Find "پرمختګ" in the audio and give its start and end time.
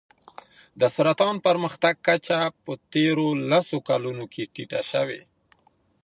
1.47-1.95